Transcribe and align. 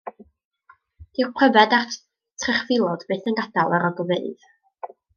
Dyw'r 1.17 1.33
pryfed 1.41 1.75
a'r 1.79 1.95
trychfilod 2.45 3.07
byth 3.13 3.31
yn 3.33 3.41
gadael 3.43 3.81
yr 3.81 3.89
ogofeydd. 3.93 4.53